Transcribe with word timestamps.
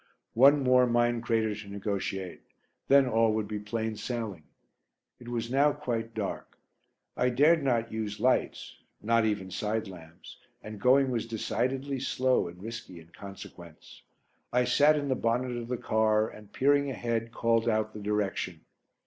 One 0.33 0.63
more 0.63 0.87
mine 0.87 1.21
crater 1.21 1.53
to 1.53 1.67
negotiate; 1.67 2.41
then 2.87 3.05
all 3.07 3.33
would 3.33 3.47
be 3.47 3.59
plain 3.59 3.95
sailing. 3.95 4.41
It 5.19 5.27
was 5.27 5.51
now 5.51 5.73
quite 5.73 6.15
dark. 6.15 6.57
I 7.15 7.29
dared 7.29 7.61
not 7.61 7.91
use 7.91 8.19
lights, 8.19 8.77
not, 8.99 9.25
even 9.25 9.51
side 9.51 9.87
lamps, 9.87 10.37
and 10.63 10.81
going 10.81 11.11
was 11.11 11.27
decidedly 11.27 11.99
slow 11.99 12.47
and 12.47 12.63
risky 12.63 12.99
in 12.99 13.09
consequence. 13.09 14.01
I 14.51 14.63
sat 14.65 14.95
in 14.97 15.07
the 15.07 15.13
bonnet 15.13 15.55
of 15.55 15.67
the 15.67 15.77
car 15.77 16.27
and, 16.27 16.51
peering 16.51 16.89
ahead, 16.89 17.31
called 17.31 17.69
out 17.69 17.93
the 17.93 17.99
direction. 17.99 18.61